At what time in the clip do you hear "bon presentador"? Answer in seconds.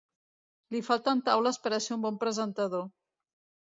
2.09-2.93